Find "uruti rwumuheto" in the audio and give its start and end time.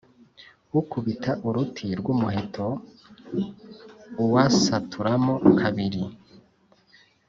1.47-2.67